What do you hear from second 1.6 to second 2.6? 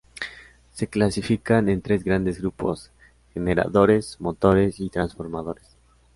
en tres grandes